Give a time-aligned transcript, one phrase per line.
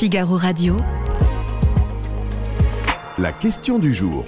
[0.00, 0.78] Figaro Radio.
[3.18, 4.24] La question du jour.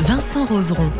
[0.00, 0.90] Vincent Roseron.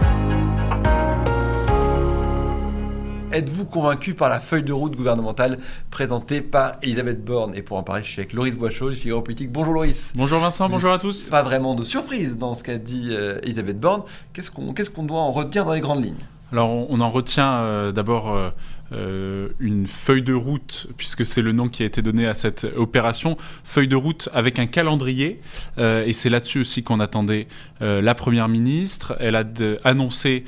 [3.33, 5.59] Êtes-vous convaincu par la feuille de route gouvernementale
[5.91, 9.21] présentée par Elisabeth Borne Et pour en parler, je suis avec Loris Boischaud du Figaro
[9.21, 9.51] Politique.
[9.51, 10.13] Bonjour Loris.
[10.15, 11.31] Bonjour Vincent, bonjour à tous.
[11.31, 14.03] Pas vraiment de surprise dans ce qu'a dit euh, Elisabeth Borne.
[14.33, 16.25] Qu'est-ce qu'on qu'est-ce qu'on doit en retenir dans les grandes lignes?
[16.53, 18.51] Alors on, on en retient euh, d'abord euh,
[18.95, 22.67] euh, une feuille de route, puisque c'est le nom qui a été donné à cette
[22.77, 25.41] opération, feuille de route avec un calendrier,
[25.79, 27.49] euh, et c'est là-dessus aussi qu'on attendait
[27.83, 29.17] euh, la Première ministre.
[29.21, 30.45] Elle a de- annoncé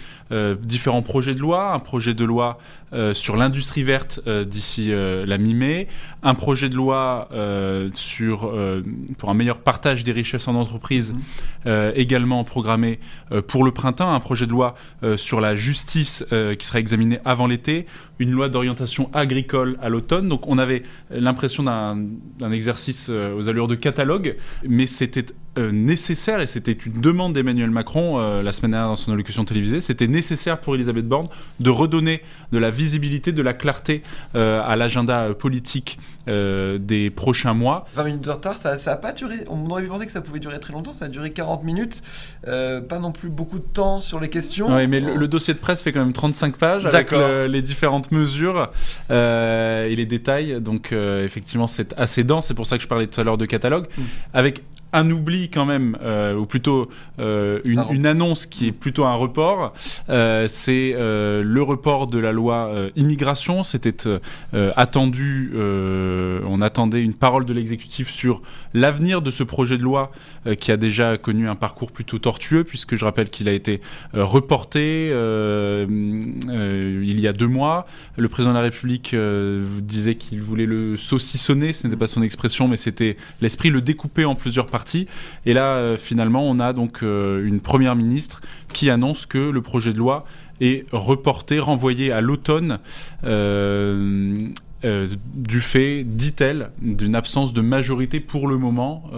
[0.61, 2.59] différents projets de loi, un projet de loi
[3.12, 5.87] sur l'industrie verte d'ici la mi-mai,
[6.24, 7.29] un projet de loi
[7.93, 8.52] sur,
[9.19, 11.15] pour un meilleur partage des richesses en entreprise,
[11.66, 12.99] euh, également programmé
[13.47, 14.74] pour le printemps, un projet de loi
[15.15, 16.24] sur la justice
[16.59, 17.87] qui sera examiné avant l'été,
[18.19, 20.29] une loi d'orientation agricole à l'automne.
[20.29, 25.27] Donc on avait l'impression d'un exercice euh, aux allures de catalogue, mais c'était
[25.59, 29.45] euh, nécessaire et c'était une demande d'Emmanuel Macron euh, la semaine dernière dans son allocution
[29.45, 29.80] télévisée.
[29.80, 31.29] C'était nécessaire pour Elisabeth Borne
[31.60, 34.02] de redonner de la visibilité, de la clarté
[34.35, 37.87] euh, à l'agenda politique des prochains mois.
[37.95, 39.37] 20 minutes de retard, ça n'a pas duré.
[39.48, 40.93] On aurait pu penser que ça pouvait durer très longtemps.
[40.93, 42.02] Ça a duré 40 minutes.
[42.45, 44.74] Pas non plus beaucoup de temps sur les questions.
[44.74, 47.63] Oui, mais le, le dossier de presse fait quand même 35 pages avec le- les
[47.63, 48.70] différentes mesures
[49.09, 50.60] et les détails.
[50.60, 52.48] Donc, effectivement, c'est assez dense.
[52.48, 53.87] C'est pour ça que je parlais tout à l'heure de catalogue.
[53.96, 54.02] Mm.
[54.35, 54.63] Avec
[54.97, 59.05] un oubli quand même, euh, ou plutôt euh, une, Un une annonce qui est plutôt
[59.05, 59.75] un report.
[60.09, 63.63] Euh, c'est le report de la loi immigration.
[63.63, 64.19] C'était
[64.77, 68.41] attendu, on attendait une parole de l'exécutif sur
[68.72, 70.11] l'avenir de ce projet de loi
[70.61, 73.81] qui a déjà connu un parcours plutôt tortueux, puisque je rappelle qu'il a été
[74.15, 75.09] reporté
[75.88, 77.87] il y a deux mois.
[78.16, 79.15] Le président de la République
[79.83, 84.25] disait qu'il voulait le saucissonner, ce n'était pas son expression, mais c'était l'esprit, le découper
[84.25, 84.85] en plusieurs parties.
[85.44, 88.41] Et là, euh, finalement, on a donc euh, une première ministre
[88.72, 90.24] qui annonce que le projet de loi
[90.60, 92.78] est reporté, renvoyé à l'automne.
[93.25, 99.10] euh, du fait, dit-elle, d'une absence de majorité pour le moment.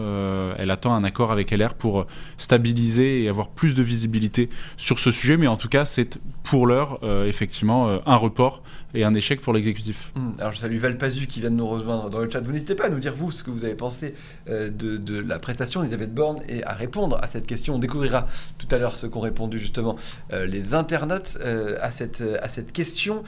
[0.56, 2.06] Elle attend un accord avec LR pour
[2.38, 6.66] stabiliser et avoir plus de visibilité sur ce sujet, mais en tout cas, c'est pour
[6.66, 8.62] l'heure, effectivement, un report
[8.94, 10.12] et un échec pour l'exécutif.
[10.16, 12.40] Hum, Alors je salue Valpazu qui vient de nous rejoindre dans le chat.
[12.40, 14.14] Vous n'hésitez pas à nous dire vous ce que vous avez pensé
[14.48, 17.74] euh, de, la prestation d'Elisabeth Borne et à répondre à cette question.
[17.74, 18.26] On découvrira
[18.56, 19.96] tout à l'heure ce qu'ont répondu justement
[20.32, 23.22] euh, les internautes euh, à, cette, à cette question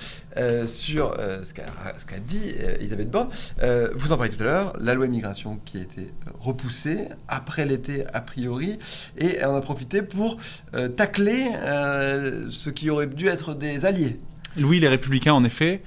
[0.67, 3.29] sur ce qu'a dit Elisabeth Borne.
[3.95, 8.05] Vous en parlez tout à l'heure, la loi immigration qui a été repoussée après l'été
[8.13, 8.79] a priori
[9.19, 10.37] et en a profité pour
[10.97, 11.47] tacler
[12.51, 14.17] ce qui aurait dû être des alliés.
[14.59, 15.83] Oui, les républicains, en effet,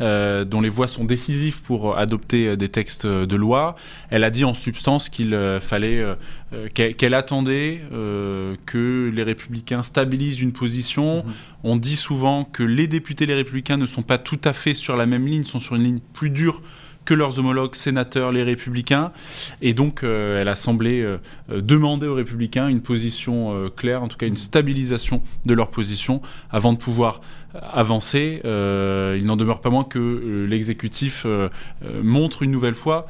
[0.00, 3.76] euh, dont les voix sont décisives pour adopter euh, des textes euh, de loi,
[4.10, 6.04] elle a dit en substance qu'il euh, fallait,
[6.52, 7.80] euh, qu'elle attendait
[8.66, 11.24] que les républicains stabilisent une position.
[11.24, 11.32] Mhm.
[11.64, 14.96] On dit souvent que les députés, les républicains, ne sont pas tout à fait sur
[14.96, 16.62] la même ligne, sont sur une ligne plus dure
[17.06, 19.12] que leurs homologues sénateurs, les républicains.
[19.62, 24.08] Et donc, euh, elle a semblé euh, demander aux républicains une position euh, claire, en
[24.08, 27.22] tout cas une stabilisation de leur position, avant de pouvoir
[27.62, 28.40] avancer.
[28.44, 31.48] Euh, il n'en demeure pas moins que euh, l'exécutif euh,
[32.02, 33.06] montre une nouvelle fois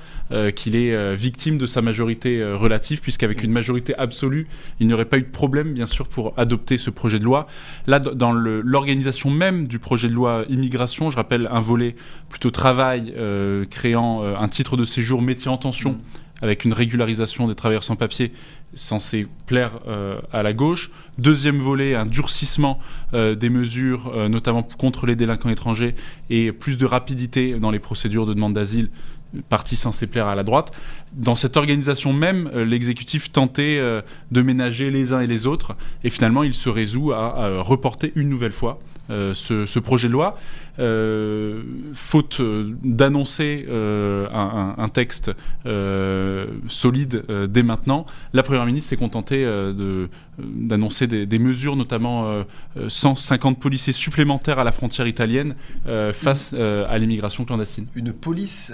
[0.56, 4.48] qu'il est victime de sa majorité relative, puisqu'avec une majorité absolue,
[4.80, 7.46] il n'y aurait pas eu de problème, bien sûr, pour adopter ce projet de loi.
[7.86, 11.94] Là, dans l'organisation même du projet de loi immigration, je rappelle un volet
[12.28, 13.14] plutôt travail,
[13.70, 15.98] créant un titre de séjour métier en tension, Mm.
[16.42, 18.32] Avec une régularisation des travailleurs sans papier
[18.74, 20.90] censé plaire euh, à la gauche.
[21.18, 22.78] Deuxième volet, un durcissement
[23.14, 25.94] euh, des mesures, euh, notamment contre les délinquants étrangers,
[26.30, 28.90] et plus de rapidité dans les procédures de demande d'asile,
[29.48, 30.72] partie censée plaire à la droite.
[31.12, 33.80] Dans cette organisation même, l'exécutif tentait
[34.30, 38.28] de ménager les uns et les autres, et finalement il se résout à reporter une
[38.28, 38.78] nouvelle fois
[39.10, 40.32] euh, ce, ce projet de loi,
[40.78, 41.62] euh,
[41.94, 45.30] faute euh, d'annoncer euh, un, texte
[46.68, 48.06] solide dès maintenant.
[48.32, 50.08] La Première ministre s'est contentée de-
[50.38, 52.42] d'annoncer des, des mesures, notamment euh,
[52.76, 55.54] euh, 150 policiers supplémentaires à la frontière italienne
[56.12, 57.86] face à l'immigration clandestine.
[57.94, 58.72] une police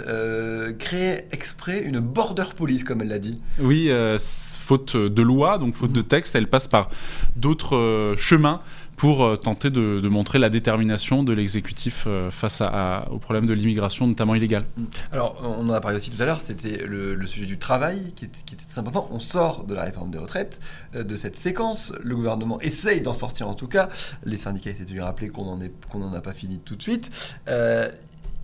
[0.79, 3.41] créée exprès, une border police comme elle l'a dit.
[3.61, 6.89] Oui, faute de loi, donc faute de texte, elle passe par
[7.37, 8.61] d'autres chemins
[9.03, 12.67] pour euh, tenter de, de montrer la détermination de l'exécutif euh, face à,
[13.01, 14.65] à- au problème de l'immigration, notamment illégale.
[15.11, 18.27] Alors on en a parlé aussi tout à l'heure, c'était le, sujet du travail qui
[18.27, 18.39] était,
[18.69, 19.09] très important.
[19.11, 20.61] On sort de la réforme des retraites,
[20.95, 21.93] euh, de cette séquence.
[22.01, 23.89] Le gouvernement essaye d'en sortir en tout cas.
[24.25, 25.57] Les syndicats étaient tenus à rappeler qu'on
[25.99, 27.37] n'en a pas fini tout de suite.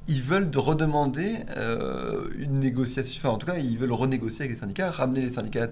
[0.08, 4.52] Ils veulent de redemander euh, une négociation, enfin en tout cas ils veulent renégocier avec
[4.52, 5.64] les syndicats, ramener les syndicats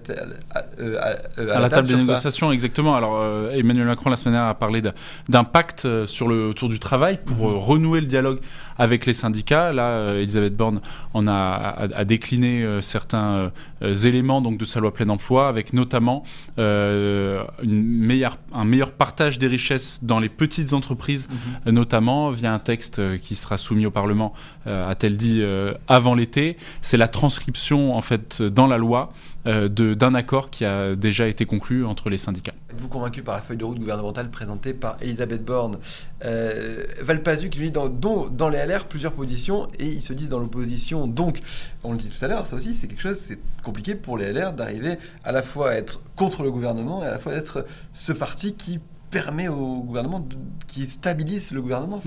[0.53, 1.99] à, à- euh, à- à à la table des ça.
[2.01, 2.95] négociations, exactement.
[2.95, 6.69] Alors, euh, Emmanuel Macron, la semaine dernière, a parlé d'un- pacte euh, sur le, autour
[6.69, 7.53] du travail pour Mhm.
[7.55, 8.39] euh, renouer le dialogue
[8.77, 9.71] avec les syndicats.
[9.73, 10.79] Là, euh, Elisabeth Borne
[11.13, 13.51] en a, a, a décliné euh, certains
[13.81, 16.23] euh, éléments donc, de sa loi plein emploi, avec notamment
[16.59, 21.35] euh, une meilleure, un meilleur partage des richesses dans les petites entreprises, Mhm.
[21.67, 24.33] euh, notamment via un texte qui sera soumis au Parlement,
[24.67, 26.57] euh, a-t-elle dit, euh, avant l'été.
[26.81, 29.11] C'est la transcription, en fait, dans la loi
[29.45, 32.53] euh, de- d'un accord qui a déjà été conclu entre les syndicats.
[32.69, 35.77] Êtes-vous convaincu par la feuille de route gouvernementale présentée par Elisabeth Borne
[36.25, 38.57] euh, Valpazuc lui dans, dont- dans les
[38.89, 41.07] Plusieurs positions et ils se disent dans l'opposition.
[41.07, 41.41] Donc,
[41.83, 44.31] on le dit tout à l'heure, ça aussi c'est quelque chose, c'est compliqué pour les
[44.31, 47.65] LR d'arriver à la fois à être contre le gouvernement et à la fois d'être
[47.93, 48.79] ce parti qui
[49.09, 50.35] permet au gouvernement, de-
[50.67, 51.99] qui stabilise le gouvernement.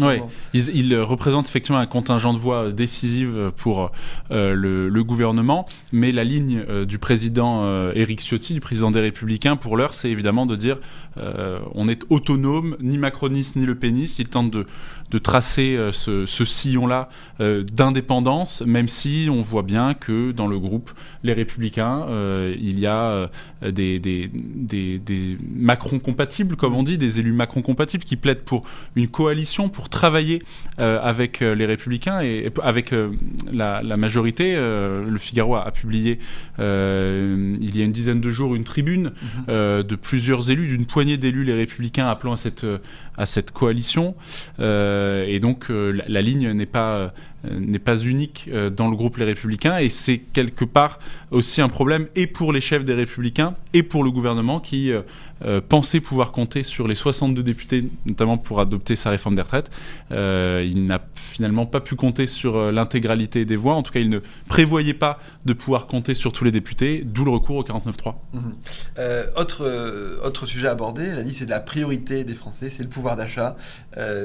[0.52, 3.90] Ils, ils représentent effectivement un contingent de voix décisive pour
[4.30, 8.90] euh, le, le gouvernement, mais la ligne euh, du président euh, Éric Ciotti, du président
[8.90, 10.78] des Républicains, pour l'heure, c'est évidemment de dire
[11.16, 14.18] euh, on est autonome, ni macroniste ni le péniste.
[14.18, 14.66] Il tente de,
[15.10, 17.08] de tracer ce, ce sillon-là
[17.40, 20.90] d'indépendance, même si on voit bien que dans le groupe
[21.24, 22.06] Les Républicains,
[22.58, 23.28] il y a
[23.62, 28.42] des, des, des, des Macron compatibles, comme on dit, des élus Macron compatibles qui plaident
[28.44, 28.64] pour
[28.96, 30.40] une coalition, pour travailler
[30.78, 33.10] euh, avec euh, les Républicains et, avec euh,
[33.52, 34.54] la, la majorité.
[34.56, 36.18] Le Figaro a, publié
[36.58, 39.12] il y a une dizaine de jours une tribune
[39.48, 42.66] euh, de plusieurs élus, d'une poignée d'élus les Républicains appelant à cette,
[43.16, 44.14] à cette coalition.
[44.58, 47.12] Et donc la, la ligne n'est pas
[47.50, 50.98] n'est pas unique dans le groupe Les Républicains et c'est quelque part
[51.30, 54.92] aussi un problème et pour les chefs des Républicains et pour le gouvernement qui
[55.44, 59.70] euh, pensait pouvoir compter sur les 62 députés, notamment pour adopter sa réforme des retraites.
[60.12, 63.74] Euh, il n'a finalement pas pu compter sur euh, l'intégralité des voix.
[63.74, 67.24] En tout cas, il ne prévoyait pas de pouvoir compter sur tous les députés, d'où
[67.24, 68.14] le recours au 49-3.
[68.32, 68.54] Mhm.
[68.98, 72.82] Euh, autre, autre sujet abordé, elle a dit c'est de la priorité des Français, c'est
[72.82, 73.56] le pouvoir d'achat,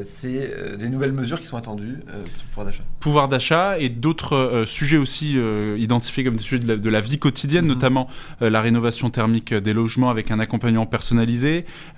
[0.03, 2.83] c'est des nouvelles mesures qui sont attendues le pouvoir d'achat.
[3.00, 5.38] pouvoir d'achat et d'autres sujets aussi
[5.77, 7.71] identifiés comme des sujets de la, de la vie quotidienne, Mhm.
[7.71, 8.07] notamment
[8.41, 10.85] la rénovation thermique des logements avec un accompagnement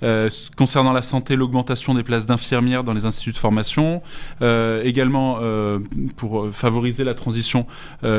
[0.02, 4.02] Euh, concernant la santé, l'augmentation des places d'infirmières dans les instituts de formation.
[4.42, 5.78] Euh, également, euh,
[6.16, 7.66] pour favoriser la transition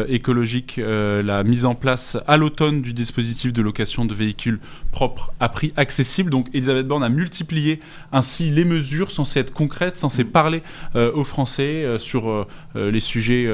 [0.07, 4.59] écologique, la mise en place à l'automne du dispositif de location de véhicules
[4.91, 6.29] propres à prix accessible.
[6.29, 7.79] Donc Elisabeth Borne a multiplié
[8.11, 10.61] ainsi les mesures censées être concrètes, censées parler
[10.95, 13.45] aux Français sur les sujets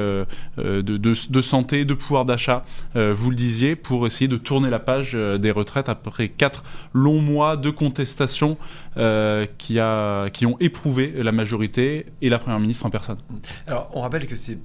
[0.58, 5.14] de, de- santé, de pouvoir d'achat, vous le disiez, pour essayer de tourner la page
[5.14, 8.56] des retraites après quatre longs mois de contestation
[8.96, 13.18] euh, qui, a, qui ont éprouvé la majorité et la Première ministre en personne.
[13.66, 14.58] Alors, on rappelle que c'est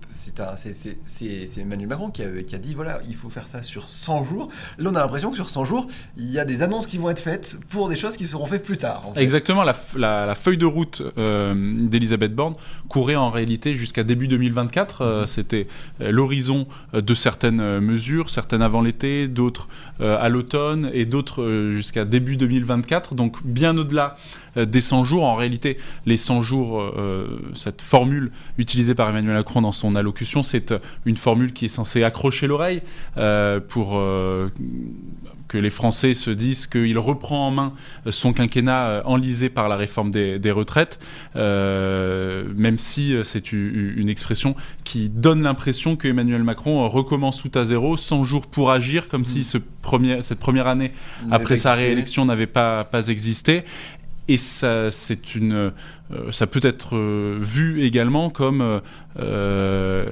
[1.59, 4.49] Emmanuel Macron qui a, qui a dit voilà, il faut faire ça sur 100 jours.
[4.77, 5.87] Là, on a l'impression que sur 100 jours,
[6.17, 8.63] il y a des annonces qui vont être faites pour des choses qui seront faites
[8.63, 9.01] plus tard.
[9.07, 9.21] en fait.
[9.21, 11.53] Exactement, la, la- la feuille de route euh,
[11.87, 12.53] d'Elisabeth Borne
[12.89, 15.01] courait en réalité jusqu'à début 2024.
[15.01, 15.67] Euh, C'était
[16.01, 19.67] euh, l'horizon de certaines mesures, certaines avant l'été, d'autres
[19.99, 22.50] à l'automne et d'autres jusqu'à début 2024.
[23.15, 24.15] Donc bien au-delà
[24.57, 25.23] euh, des 100 jours.
[25.23, 30.43] En réalité, les 100 jours, euh, cette formule utilisée par Emmanuel Macron dans son allocution,
[30.43, 32.81] c'est euh, une formule qui est censée accrocher l'oreille
[33.17, 34.49] euh, pour euh,
[35.51, 37.73] que les Français se disent qu'il reprend en main
[38.09, 40.97] son quinquennat euh, enlisé par la réforme des, des retraites,
[41.35, 44.55] euh, même si euh, c'est une expression
[44.85, 49.09] qui donne l'impression que Emmanuel Macron euh, recommence tout à zéro, 100 jours pour agir,
[49.09, 50.91] comme si ce premier, cette première année
[51.31, 53.65] après sa réélection n'avait pas, pas existé.
[54.27, 55.71] Et ça, c'est une,
[56.13, 58.79] euh, ça peut être euh, vu également comme euh,
[59.19, 60.05] euh,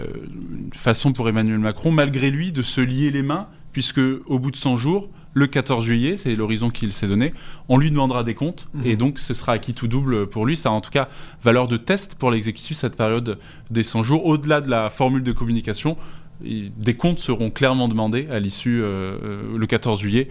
[0.64, 4.52] une façon pour Emmanuel Macron, malgré lui, de se lier les mains, puisque au bout
[4.52, 7.34] de 100 jours, le 14 juillet, c'est l'horizon qu'il s'est donné,
[7.68, 8.82] on lui demandera des comptes, Mhm.
[8.86, 10.58] et donc ce sera acquis tout double pour lui.
[10.58, 11.08] Ça a en tout cas
[11.44, 13.38] valeur de test pour l'exécutif cette période
[13.70, 14.26] des 100 jours.
[14.26, 15.98] Au-delà de la formule de communication,
[16.42, 20.30] des comptes seront clairement demandés à l'issue euh, euh, le 14 juillet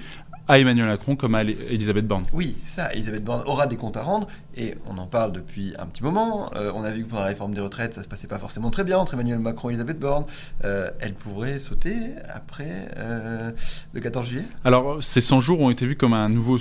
[0.49, 2.25] à Emmanuel Macron comme à Elisabeth Borne.
[2.33, 2.93] Oui, c'est ça.
[2.93, 4.27] Elisabeth Borne aura des comptes à rendre
[4.57, 6.51] et on en parle depuis un petit moment.
[6.57, 8.71] Euh, on a vu que pendant la réforme des retraites, ça se passait pas forcément
[8.71, 10.25] très bien entre Emmanuel Macron et Elisabeth Borne.
[10.65, 11.95] Euh, elle pourrait sauter
[12.33, 13.53] après euh,
[13.93, 14.45] le 14 juillet?
[14.65, 16.59] Alors, ces 100 jours ont été vus comme un nouveau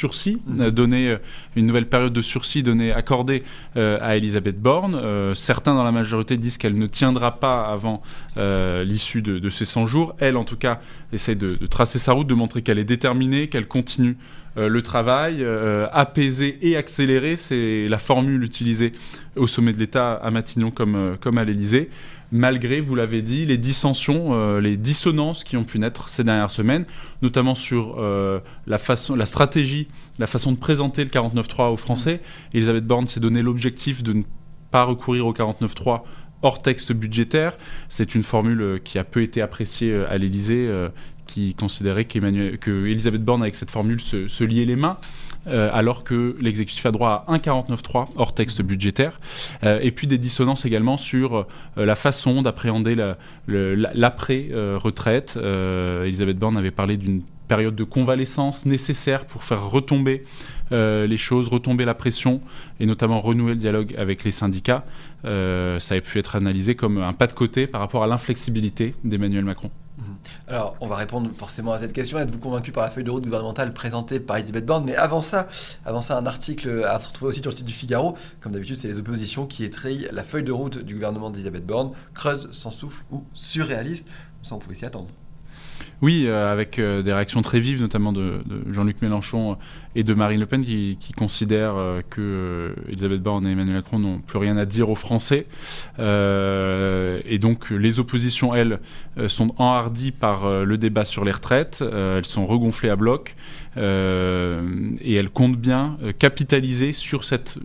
[0.00, 1.18] sursis, euh, euh,
[1.56, 3.42] une nouvelle période de sursis donnée, accordée
[3.76, 4.98] euh, à Elisabeth Borne.
[5.34, 8.02] Certains dans la majorité disent qu'elle ne tiendra pas avant
[8.36, 10.14] l'issue de, ces 100 jours.
[10.18, 10.80] Elle, en tout cas,
[11.12, 14.16] essaie de, tracer sa route, de montrer qu'elle est déterminée, qu'elle continue
[14.56, 18.92] le travail, euh, apaiser et accélérer, c'est la formule utilisée
[19.36, 21.88] au sommet de l'État à Matignon comme, comme à l'Élysée
[22.32, 26.50] malgré, vous l'avez dit, les dissensions, euh, les dissonances qui ont pu naître ces dernières
[26.50, 26.84] semaines,
[27.22, 32.20] notamment sur euh, la, façon, la stratégie, la façon de présenter le 49.3 aux Français.
[32.54, 34.22] Elisabeth Borne s'est donné l'objectif de ne
[34.70, 36.02] pas recourir au 49.3
[36.42, 37.56] hors texte budgétaire.
[37.88, 40.88] C'est une formule euh, qui a peu été appréciée à l'Élysée, euh,
[41.26, 44.98] qui considérait qu'Emmanuel- que Elisabeth Borne, avec cette formule, se, se liait les mains.
[45.46, 49.18] Euh, alors que l'exécutif a droit à un 49.3 hors texte budgétaire,
[49.64, 52.94] Euh, et puis des dissonances également sur euh, la façon d'appréhender
[53.46, 55.36] l'après-retraite.
[55.36, 60.24] Elisabeth Borne avait parlé d'une période de convalescence nécessaire pour faire retomber
[60.70, 62.40] les choses, retomber la pression
[62.78, 64.84] et notamment renouer le dialogue avec les syndicats.
[65.24, 69.44] Ça a pu être analysé comme un pas de côté par rapport à l'inflexibilité d'Emmanuel
[69.44, 69.70] Macron.
[70.48, 72.18] Alors, on va répondre forcément à cette question.
[72.18, 74.84] Êtes-vous convaincu par la feuille de route gouvernementale présentée par Elisabeth Borne?
[74.84, 75.48] Mais avant ça,
[75.84, 78.16] avant ça, un article à retrouver aussi sur le site du Figaro.
[78.40, 81.92] Comme d'habitude, c'est les oppositions qui étrayent la feuille de route du gouvernement d'Elisabeth Borne.
[82.14, 84.08] Creuse, sans souffle ou surréaliste?
[84.42, 85.08] Ça, on pouvait s'y attendre.
[86.02, 89.58] Oui, euh, avec euh, des réactions très vives, notamment de Jean-Luc Mélenchon
[89.96, 93.76] et de Marine Le Pen, qui, qui considèrent euh, que euh, Elisabeth Borne et Emmanuel
[93.76, 95.46] Macron n'ont plus rien à dire aux Français.
[95.98, 98.78] Euh, et donc, les oppositions, elles,
[99.26, 101.82] sont enhardies par le débat sur les retraites.
[101.82, 103.34] Elles sont regonflées à bloc.
[103.76, 103.80] Et
[105.14, 107.58] elles comptent bien capitaliser sur cette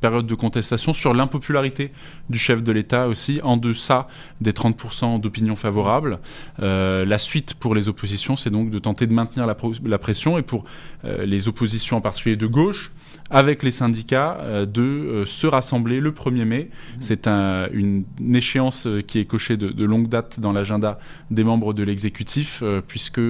[0.00, 1.90] période de contestation, sur l'impopularité
[2.28, 4.08] du chef de l'État aussi, en deçà
[4.40, 6.20] des 30% d'opinion favorable.
[6.58, 10.42] La suite pour les oppositions, c'est donc de tenter de maintenir la, la pression et
[10.42, 10.64] pour
[11.04, 12.90] les oppositions en particulier de gauche,
[13.32, 16.70] avec les syndicats, euh, de euh, se rassembler le 1er mai.
[17.00, 20.98] C'est un- une, une échéance euh, qui est cochée de, de longue date dans l'agenda
[21.30, 23.20] des membres de l'exécutif, euh, puisque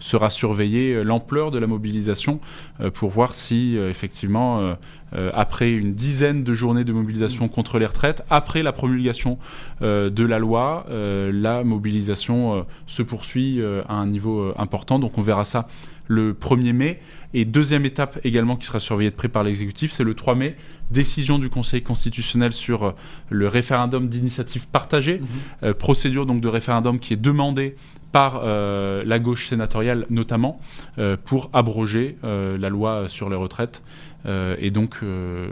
[0.00, 2.40] sera surveillée l'ampleur de la mobilisation
[2.94, 4.74] pour voir si effectivement
[5.34, 9.38] après une dizaine de journées de mobilisation contre les retraites, après la promulgation
[9.82, 14.98] euh, de la loi, euh, la mobilisation euh, se poursuit à un niveau important.
[14.98, 15.66] Donc on verra ça
[16.08, 17.00] le 1er mai.
[17.34, 20.56] Et deuxième étape également qui sera surveillée de près par l'exécutif, c'est le 3 mai,
[20.90, 22.92] décision du Conseil constitutionnel sur euh,
[23.28, 25.20] le référendum d'initiative partagée,
[25.62, 27.76] euh, procédure donc de référendum qui est demandée
[28.12, 30.60] par euh, la gauche sénatoriale notamment
[30.98, 33.82] euh, pour abroger la loi sur les retraites.
[34.26, 35.00] Et donc,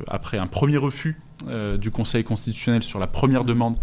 [0.09, 1.19] après un premier refus
[1.79, 3.77] du Conseil constitutionnel sur la première demande,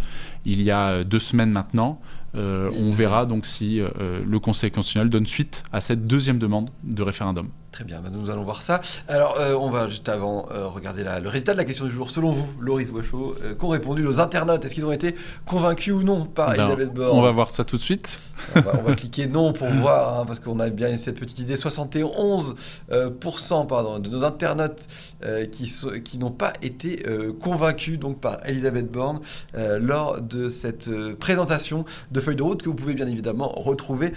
[0.46, 2.00] il y a deux semaines maintenant,
[2.36, 7.04] on verra donc si euh, le Conseil constitutionnel donne suite à cette deuxième demande de
[7.04, 7.50] référendum.
[7.74, 8.82] Très bien, bah, nous allons voir ça.
[9.08, 11.92] Alors, euh, on va juste avant euh, regarder la- le résultat de la question du
[11.92, 12.12] jour.
[12.12, 14.64] Selon vous, Loris Wachot, euh, qu'ont répondu nos internautes?
[14.64, 15.16] Est-ce qu'ils ont été
[15.48, 17.18] convaincus ou non par Ben, Elisabeth Borne?
[17.18, 18.20] on va voir ça tout de suite.
[18.56, 21.40] on, va, on va cliquer non pour voir, hein, parce qu'on a bien cette petite
[21.40, 21.56] idée.
[21.56, 22.54] 71%
[22.92, 24.88] euh, pourcent, pardon, de nos internautes
[25.52, 27.04] qui, n'ont pas été
[27.42, 29.22] convaincus donc, par Elisabeth Borne
[29.56, 34.14] lors de cette présentation de feuille de route que vous pouvez bien évidemment retrouver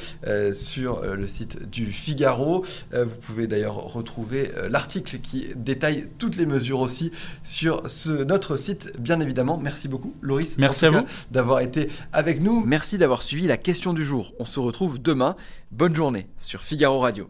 [0.53, 2.65] sur le site du Figaro.
[2.93, 7.13] Vous pouvez d'ailleurs retrouver euh, l'article qui détaille toutes les mesures aussi
[7.43, 9.59] sur ce, notre site, bien évidemment.
[9.59, 10.59] Merci beaucoup, Loris.
[10.59, 12.65] Merci à cas, d'avoir été avec nous.
[12.65, 14.35] Merci d'avoir suivi la question du jour.
[14.39, 15.37] On se retrouve demain.
[15.71, 17.29] Bonne journée sur Figaro Radio.